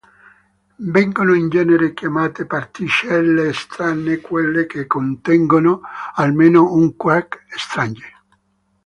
[0.79, 5.81] Vengono in genere chiamate particelle strane quelle che contengono
[6.15, 8.11] almeno un quark strange.